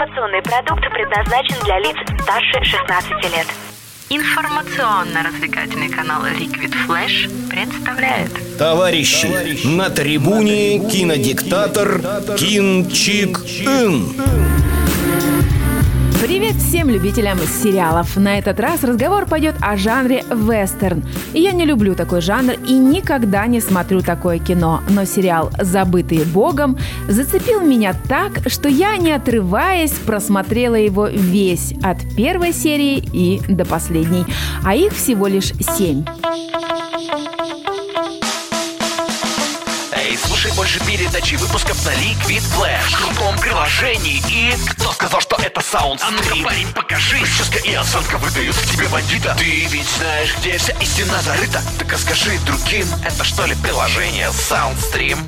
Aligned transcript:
Информационный 0.00 0.40
продукт 0.40 0.80
предназначен 0.94 1.62
для 1.62 1.78
лиц 1.78 1.94
старше 2.22 2.64
16 2.64 3.10
лет. 3.36 3.46
Информационно-развлекательный 4.08 5.90
канал 5.90 6.24
Liquid 6.24 6.74
Flash 6.88 7.28
представляет 7.50 8.30
Товарищи, 8.56 9.66
на 9.66 9.90
трибуне 9.90 10.78
кинодиктатор 10.88 12.00
Кин 12.38 12.88
Чик 12.88 13.40
Ин. 13.60 14.69
Привет 16.20 16.56
всем 16.56 16.90
любителям 16.90 17.38
сериалов! 17.38 18.14
На 18.18 18.38
этот 18.38 18.60
раз 18.60 18.84
разговор 18.84 19.24
пойдет 19.24 19.54
о 19.62 19.78
жанре 19.78 20.22
вестерн. 20.30 21.02
Я 21.32 21.52
не 21.52 21.64
люблю 21.64 21.94
такой 21.94 22.20
жанр 22.20 22.56
и 22.68 22.74
никогда 22.74 23.46
не 23.46 23.58
смотрю 23.58 24.02
такое 24.02 24.38
кино, 24.38 24.82
но 24.90 25.06
сериал 25.06 25.50
«Забытые 25.58 26.26
Богом» 26.26 26.76
зацепил 27.08 27.62
меня 27.62 27.94
так, 28.06 28.50
что 28.50 28.68
я, 28.68 28.98
не 28.98 29.12
отрываясь, 29.12 29.92
просмотрела 29.92 30.74
его 30.74 31.06
весь, 31.06 31.72
от 31.82 31.98
первой 32.14 32.52
серии 32.52 32.98
и 32.98 33.40
до 33.48 33.64
последней, 33.64 34.26
а 34.62 34.74
их 34.74 34.92
всего 34.92 35.26
лишь 35.26 35.54
семь. 35.78 36.04
Слушай 40.40 40.56
больше 40.56 40.80
передачи 40.86 41.34
выпусков 41.34 41.84
на 41.84 41.90
Liquid 41.90 42.42
Flash. 42.54 42.92
В 42.92 42.96
крутом 42.96 43.38
приложении. 43.38 44.22
И... 44.30 44.54
Кто 44.70 44.92
сказал, 44.92 45.20
что 45.20 45.36
это 45.36 45.60
саунд 45.60 46.00
А 46.02 46.10
ну-ка, 46.10 46.34
парень, 46.42 46.72
покажи. 46.72 47.18
Прическа 47.18 47.58
и 47.58 47.74
осанка 47.74 48.16
выдают 48.16 48.56
в 48.56 48.72
тебе 48.72 48.88
бандита. 48.88 49.36
Ты 49.38 49.66
ведь 49.66 49.88
знаешь, 49.98 50.34
где 50.38 50.56
вся 50.56 50.72
истина 50.80 51.20
зарыта. 51.20 51.60
Так 51.78 51.92
расскажи 51.92 52.38
другим, 52.46 52.86
это 53.04 53.22
что 53.22 53.44
ли 53.44 53.54
приложение 53.56 54.28
Soundstream? 54.28 55.18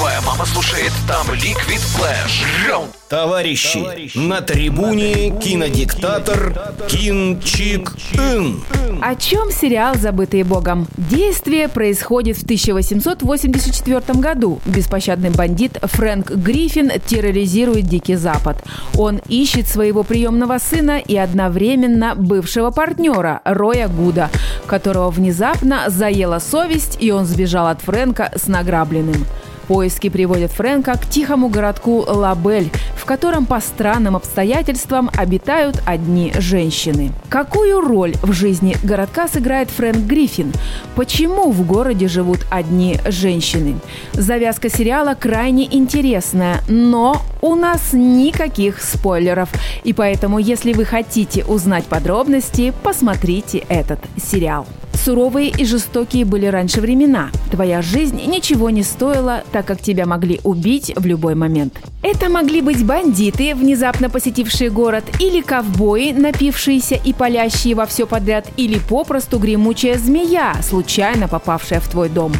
Твоя 0.00 0.22
мама 0.22 0.46
слушает 0.46 0.92
там 1.06 1.26
Liquid 1.26 1.82
Flash 1.94 2.66
Раунд 2.66 2.90
Товарищи, 3.10 4.16
на 4.16 4.40
трибуне 4.40 5.38
кинодиктатор 5.38 6.58
Кин 6.88 7.38
Чик 7.42 7.92
Ин. 8.14 8.62
О 9.02 9.14
чем 9.14 9.50
сериал 9.50 9.96
«Забытые 9.96 10.44
Богом»? 10.44 10.88
Действие 10.96 11.68
происходит 11.68 12.38
в 12.38 12.44
1884 12.44 14.18
году. 14.20 14.60
Беспощадный 14.64 15.28
бандит 15.28 15.76
Фрэнк 15.82 16.30
Гриффин 16.30 16.92
терроризирует 17.04 17.86
Дикий 17.86 18.16
Запад. 18.16 18.56
Он 18.96 19.20
ищет 19.28 19.68
своего 19.68 20.02
приемного 20.02 20.56
сына 20.56 20.98
и 20.98 21.14
одновременно 21.14 22.14
бывшего 22.14 22.70
партнера 22.70 23.42
Роя 23.44 23.88
Гуда, 23.88 24.30
которого 24.66 25.10
внезапно 25.10 25.84
заела 25.88 26.38
совесть, 26.38 26.96
и 27.00 27.10
он 27.10 27.26
сбежал 27.26 27.66
от 27.66 27.82
Фрэнка 27.82 28.32
с 28.34 28.46
награбленным. 28.46 29.26
Поиски 29.68 30.08
приводят 30.08 30.50
Фрэнка 30.52 30.94
к 30.94 31.06
тихому 31.06 31.48
городку 31.48 32.04
Лабель, 32.06 32.70
в 32.96 33.04
котором 33.04 33.46
по 33.46 33.60
странным 33.60 34.16
обстоятельствам 34.16 35.10
обитают 35.16 35.82
одни 35.86 36.32
женщины. 36.38 37.12
Какую 37.28 37.80
роль 37.80 38.14
в 38.22 38.32
жизни 38.32 38.76
городка 38.82 39.28
сыграет 39.28 39.70
Фрэнк 39.70 39.98
Гриффин? 40.06 40.52
Почему 40.96 41.50
в 41.50 41.66
городе 41.66 42.08
живут 42.08 42.46
одни 42.50 42.98
женщины? 43.06 43.76
Завязка 44.12 44.68
сериала 44.68 45.14
крайне 45.14 45.64
интересная, 45.74 46.60
но 46.68 47.22
у 47.40 47.54
нас 47.54 47.92
никаких 47.92 48.82
спойлеров. 48.82 49.48
И 49.84 49.92
поэтому, 49.92 50.38
если 50.38 50.72
вы 50.72 50.84
хотите 50.84 51.44
узнать 51.44 51.84
подробности, 51.84 52.72
посмотрите 52.82 53.64
этот 53.68 54.00
сериал. 54.16 54.66
Суровые 55.04 55.48
и 55.48 55.64
жестокие 55.64 56.26
были 56.26 56.44
раньше 56.44 56.82
времена. 56.82 57.30
Твоя 57.50 57.80
жизнь 57.80 58.20
ничего 58.26 58.68
не 58.68 58.82
стоила, 58.82 59.44
так 59.50 59.64
как 59.64 59.80
тебя 59.80 60.04
могли 60.04 60.40
убить 60.44 60.92
в 60.94 61.06
любой 61.06 61.34
момент. 61.34 61.80
Это 62.02 62.28
могли 62.28 62.60
быть 62.60 62.84
бандиты, 62.84 63.54
внезапно 63.54 64.10
посетившие 64.10 64.70
город, 64.70 65.04
или 65.18 65.40
ковбои, 65.40 66.12
напившиеся 66.12 66.96
и 66.96 67.12
палящие 67.14 67.74
во 67.74 67.86
все 67.86 68.06
подряд, 68.06 68.46
или 68.58 68.78
попросту 68.78 69.38
гремучая 69.38 69.98
змея, 69.98 70.54
случайно 70.62 71.28
попавшая 71.28 71.80
в 71.80 71.88
твой 71.88 72.08
дом. 72.08 72.32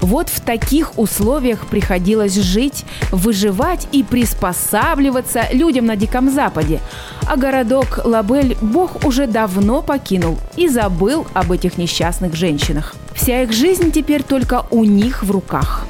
Вот 0.00 0.28
в 0.28 0.40
таких 0.40 0.98
условиях 0.98 1.66
приходилось 1.66 2.34
жить, 2.34 2.84
выживать 3.10 3.86
и 3.92 4.02
приспосабливаться 4.02 5.44
людям 5.52 5.86
на 5.86 5.96
Диком 5.96 6.30
Западе. 6.30 6.80
А 7.28 7.36
городок 7.36 8.00
Лабель 8.04 8.56
Бог 8.62 9.04
уже 9.04 9.26
давно 9.26 9.82
покинул 9.82 10.38
и 10.56 10.66
забыл 10.66 11.26
об 11.34 11.52
этих 11.52 11.76
несчастных 11.76 12.34
женщинах. 12.34 12.94
Вся 13.14 13.42
их 13.42 13.52
жизнь 13.52 13.92
теперь 13.92 14.22
только 14.22 14.64
у 14.70 14.84
них 14.84 15.22
в 15.22 15.30
руках. 15.30 15.84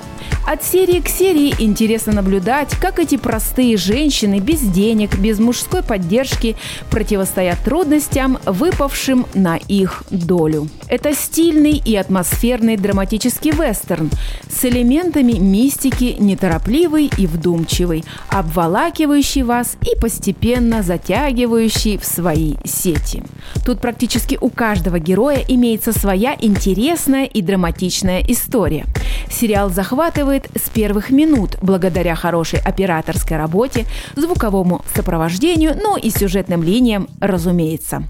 От 0.51 0.65
серии 0.65 1.01
к 1.01 1.11
серии 1.11 1.55
интересно 1.59 2.15
наблюдать, 2.15 2.71
как 2.81 2.99
эти 2.99 3.19
простые 3.19 3.77
женщины 3.77 4.39
без 4.39 4.61
денег, 4.61 5.19
без 5.19 5.39
мужской 5.39 5.83
поддержки 5.83 6.57
противостоят 6.91 7.63
трудностям, 7.63 8.39
выпавшим 8.47 9.27
на 9.35 9.57
их 9.57 10.05
долю. 10.11 10.71
Это 10.89 11.13
стильный 11.13 11.73
и 11.73 11.95
атмосферный 11.97 12.79
драматический 12.79 13.51
вестерн 13.51 14.11
с 14.51 14.65
элементами 14.65 15.33
мистики, 15.33 16.17
неторопливый 16.19 17.11
и 17.19 17.27
вдумчивый, 17.27 18.07
обволакивающий 18.31 19.43
вас 19.43 19.77
и 19.83 20.01
постепенно 20.01 20.83
затягивающий 20.83 21.99
в 21.99 22.07
свои 22.07 22.55
сети. 22.65 23.23
Тут 23.67 23.83
практически 23.83 24.39
у 24.41 24.49
каждого 24.49 24.99
героя 24.99 25.45
имеется 25.47 25.93
своя 25.93 26.35
интересная 26.41 27.27
и 27.27 27.43
драматичная 27.43 28.25
история. 28.27 28.87
Сериал 29.31 29.71
захватывает 29.71 30.49
с 30.57 30.69
первых 30.69 31.11
минут 31.11 31.57
благодаря 31.61 32.15
хорошей 32.15 32.61
операторской 32.61 33.37
работе, 33.37 33.87
звуковому 34.17 34.85
сопровождению, 34.95 35.77
ну 35.81 35.97
и 35.97 36.11
сюжетным 36.11 36.63
линиям, 36.63 37.09
разумеется. 37.21 38.05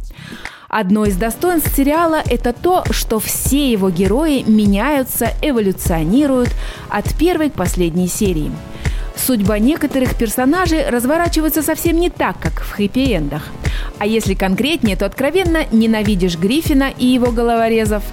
Одно 0.69 1.06
из 1.06 1.17
достоинств 1.17 1.75
сериала– 1.75 2.23
это 2.31 2.53
то, 2.53 2.84
что 2.91 3.19
все 3.21 3.73
его 3.73 3.89
герои 3.89 4.45
меняются, 4.47 5.31
эволюционируют 5.41 6.51
от 6.91 7.15
первой 7.17 7.49
к 7.49 7.55
последней 7.55 8.06
серии. 8.06 8.53
Судьба 9.17 9.59
некоторых 9.59 10.15
персонажей 10.15 10.89
разворачивается 10.89 11.62
совсем 11.62 11.99
не 11.99 12.11
так, 12.11 12.39
как 12.39 12.62
в 12.62 12.79
хэппи-эндах. 12.79 13.43
А 13.99 14.06
если 14.06 14.35
конкретнее, 14.35 14.97
то 14.97 15.06
откровенно 15.06 15.65
ненавидишь 15.73 16.39
Гриффина 16.39 16.93
и 16.97 17.06
его 17.06 17.33
головорезов. 17.33 18.05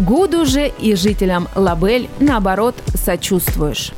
Гуду 0.00 0.46
же 0.46 0.72
и 0.80 0.94
жителям 0.94 1.46
Лабель, 1.54 2.08
наоборот, 2.20 2.74
сочувствуешь. 2.94 3.92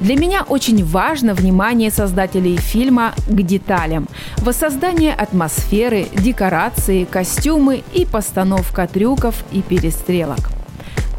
Для 0.00 0.14
меня 0.14 0.44
очень 0.48 0.84
важно 0.84 1.34
внимание 1.34 1.90
создателей 1.90 2.56
фильма 2.56 3.14
к 3.28 3.42
деталям. 3.42 4.06
Воссоздание 4.36 5.12
атмосферы, 5.12 6.06
декорации, 6.12 7.04
костюмы 7.04 7.82
и 7.92 8.06
постановка 8.06 8.86
трюков 8.86 9.44
и 9.50 9.60
перестрелок. 9.60 10.59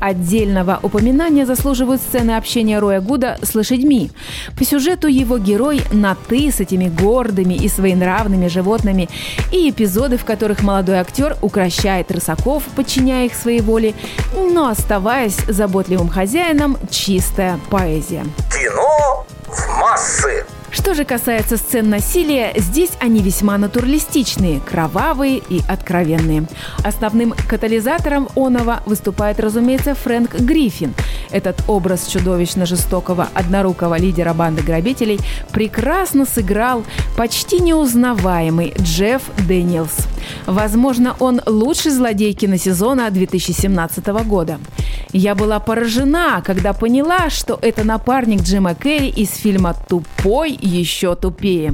Отдельного 0.02 0.80
упоминания 0.82 1.46
заслуживают 1.46 2.02
сцены 2.02 2.32
общения 2.32 2.80
Роя 2.80 3.02
Гуда 3.02 3.38
с 3.44 3.54
лошадьми. 3.54 4.10
По 4.58 4.66
сюжету 4.66 5.08
его 5.08 5.38
герой 5.38 5.84
на 5.92 6.16
«ты» 6.16 6.52
с 6.52 6.60
этими 6.60 6.90
гордыми 6.90 7.54
и 7.54 7.68
своенравными 7.68 8.48
животными 8.48 9.10
и 9.52 9.70
эпизоды, 9.70 10.18
в 10.18 10.26
которых 10.26 10.64
молодой 10.64 10.98
актер 10.98 11.38
укращает 11.42 12.12
рысаков, 12.12 12.64
подчиняя 12.76 13.28
их 13.28 13.36
своей 13.36 13.62
воле, 13.62 13.94
но 14.36 14.70
оставаясь 14.70 15.38
заботливым 15.48 16.10
хозяином, 16.10 16.78
чистая 16.90 17.60
поэзия. 17.70 18.26
Кино 18.52 19.28
в 19.48 19.80
массы 19.80 20.41
Что 20.72 20.94
же 20.94 21.04
касается 21.04 21.58
сцен 21.58 21.90
насилия, 21.90 22.54
здесь 22.56 22.92
они 23.02 23.22
весьма 23.22 23.58
натуралистичные, 23.58 24.62
кровавые 24.62 25.42
и 25.50 25.62
откровенные. 25.68 26.48
Основным 26.82 27.34
катализатором 27.50 28.30
оного 28.36 28.82
выступает, 28.86 29.42
разумеется, 29.42 29.96
Фрэнк 29.96 30.40
Гриффин. 30.40 30.94
Этот 31.30 31.62
образ 31.68 32.08
чудовищно 32.08 32.66
жестокого 32.66 33.28
однорукого 33.34 33.98
лидера 33.98 34.34
банды 34.34 34.62
грабителей 34.62 35.20
прекрасно 35.52 36.26
сыграл 36.26 36.86
почти 37.18 37.60
неузнаваемый 37.60 38.74
Джефф 38.80 39.24
Дэниелс. 39.48 40.08
Возможно, 40.46 41.16
он 41.20 41.42
лучший 41.46 41.92
злодей 41.92 42.34
киносезона 42.34 43.12
2017 43.12 44.06
года. 44.26 44.60
Я 45.14 45.36
была 45.36 45.60
поражена, 45.60 46.42
когда 46.46 46.72
поняла, 46.72 47.30
что 47.30 47.60
это 47.62 47.84
напарник 47.84 48.44
Джима 48.44 48.76
Керри 48.76 49.10
из 49.10 49.36
фильма 49.36 49.76
«Тупой 49.90 50.58
еще 50.62 51.16
тупее». 51.16 51.74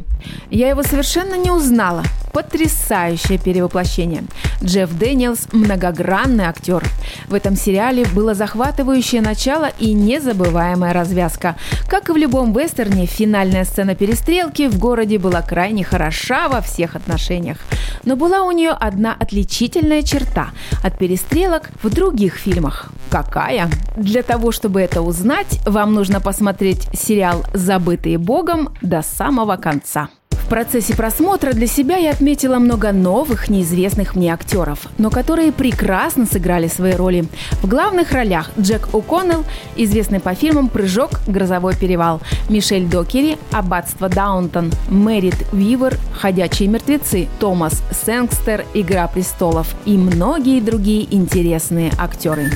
Я 0.49 0.69
его 0.69 0.81
совершенно 0.81 1.35
не 1.35 1.51
узнала. 1.51 2.03
Потрясающее 2.33 3.37
перевоплощение. 3.37 4.23
Джефф 4.63 4.91
Дэниелс– 4.97 5.49
многогранный 5.51 6.45
актер. 6.45 6.83
В 7.27 7.33
этом 7.33 7.55
сериале 7.57 8.05
было 8.15 8.33
захватывающее 8.33 9.21
начало 9.21 9.69
и 9.79 9.93
незабываемая 9.93 10.93
развязка. 10.93 11.55
Как 11.89 12.09
и 12.09 12.13
в 12.13 12.17
любом 12.17 12.53
вестерне, 12.53 13.05
финальная 13.05 13.65
сцена 13.65 13.95
перестрелки 13.95 14.67
в 14.67 14.79
городе 14.79 15.17
была 15.17 15.41
крайне 15.41 15.83
хороша 15.83 16.47
во 16.47 16.61
всех 16.61 16.95
отношениях. 16.95 17.57
Но 18.05 18.15
была 18.15 18.43
у 18.43 18.51
нее 18.51 18.71
одна 18.71 19.13
отличительная 19.19 20.03
черта 20.03 20.51
от 20.83 20.97
перестрелок 20.97 21.69
в 21.83 21.89
других 21.93 22.35
фильмах. 22.35 22.89
Какая? 23.09 23.69
Для 23.97 24.23
того, 24.23 24.51
чтобы 24.51 24.81
это 24.81 25.01
узнать, 25.01 25.59
вам 25.65 25.93
нужно 25.93 26.21
посмотреть 26.21 26.87
сериал 26.93 27.43
«Забытые 27.53 28.17
Богом» 28.17 28.69
до 28.81 29.01
самого 29.01 29.57
конца. 29.57 30.09
В 30.47 30.49
процессе 30.49 30.95
просмотра 30.95 31.51
для 31.51 31.67
себя 31.67 31.97
я 31.97 32.11
отметила 32.11 32.57
много 32.57 32.93
новых, 32.93 33.49
неизвестных 33.49 34.15
мне 34.15 34.33
актеров, 34.33 34.87
но 34.97 35.09
которые 35.09 35.51
прекрасно 35.51 36.25
сыграли 36.25 36.69
свои 36.69 36.93
роли. 36.93 37.25
В 37.61 37.67
главных 37.67 38.13
ролях 38.13 38.49
Джек 38.57 38.87
О'Коннелл, 38.93 39.43
известный 39.75 40.21
по 40.21 40.33
фильмам 40.35 40.69
«Прыжок», 40.69 41.19
«Грозовой 41.27 41.75
перевал», 41.75 42.21
Мишель 42.47 42.85
Докери, 42.85 43.37
«Аббатство 43.51 44.07
Даунтон», 44.07 44.71
Мэрит 44.87 45.35
Вивер, 45.51 45.97
«Ходячие 46.13 46.69
мертвецы», 46.69 47.27
Томас 47.41 47.83
Сэнкстер, 48.05 48.65
«Игра 48.73 49.05
престолов» 49.09 49.75
и 49.83 49.97
многие 49.97 50.61
другие 50.61 51.13
интересные 51.13 51.91
актеры. 51.99 52.49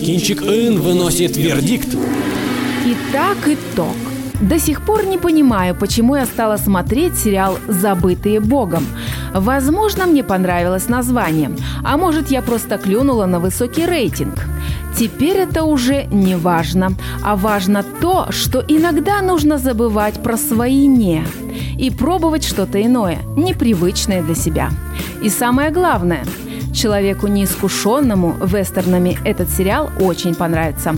Кинчик 0.00 0.42
Ин 0.42 0.80
выносит 0.80 1.36
вердикт. 1.36 1.94
Итак, 2.84 3.38
итог. 3.46 3.94
До 4.40 4.58
сих 4.58 4.82
пор 4.82 5.06
не 5.06 5.18
понимаю, 5.18 5.74
почему 5.74 6.16
я 6.16 6.26
стала 6.26 6.58
смотреть 6.58 7.16
сериал 7.16 7.58
«Забытые 7.68 8.40
Богом». 8.40 8.84
Возможно, 9.32 10.06
мне 10.06 10.22
понравилось 10.22 10.88
название, 10.88 11.50
а 11.82 11.96
может, 11.96 12.30
я 12.30 12.42
просто 12.42 12.76
клюнула 12.76 13.26
на 13.26 13.40
высокий 13.40 13.86
рейтинг. 13.86 14.44
Теперь 14.98 15.38
это 15.38 15.64
уже 15.64 16.04
не 16.04 16.36
важно, 16.36 16.92
а 17.22 17.36
важно 17.36 17.82
то, 18.00 18.26
что 18.30 18.62
иногда 18.68 19.22
нужно 19.22 19.58
забывать 19.58 20.22
про 20.22 20.36
свои 20.36 20.86
«не» 20.86 21.24
и 21.78 21.90
пробовать 21.90 22.44
что-то 22.44 22.82
иное, 22.82 23.18
непривычное 23.36 24.22
для 24.22 24.34
себя. 24.34 24.70
И 25.22 25.30
самое 25.30 25.70
главное– 25.70 26.24
Человеку 26.76 27.26
неискушенному 27.26 28.36
вестернами 28.44 29.18
этот 29.24 29.48
сериал 29.48 29.90
очень 29.98 30.34
понравится. 30.34 30.94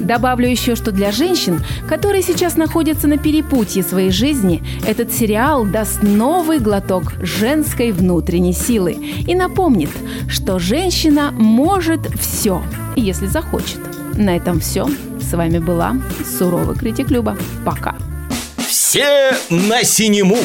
Добавлю 0.00 0.48
еще, 0.48 0.74
что 0.74 0.90
для 0.90 1.12
женщин, 1.12 1.64
которые 1.88 2.22
сейчас 2.24 2.56
находятся 2.56 3.06
на 3.06 3.16
перепутье 3.16 3.84
своей 3.84 4.10
жизни, 4.10 4.60
этот 4.84 5.12
сериал 5.12 5.64
даст 5.64 6.02
новый 6.02 6.58
глоток 6.58 7.12
женской 7.22 7.92
внутренней 7.92 8.52
силы 8.52 8.96
и 9.24 9.36
напомнит, 9.36 9.90
что 10.28 10.58
женщина 10.58 11.30
может 11.30 12.00
все, 12.20 12.60
если 12.96 13.28
захочет. 13.28 13.78
На 14.14 14.36
этом 14.36 14.58
все. 14.58 14.88
С 15.20 15.32
вами 15.32 15.60
была 15.60 15.94
суровый 16.38 16.74
критик 16.74 17.08
Люба. 17.08 17.36
Пока. 17.64 17.94
Все 18.56 19.32
на 19.48 19.84
синему. 19.84 20.38